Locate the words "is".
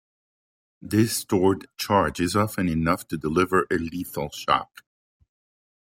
2.19-2.35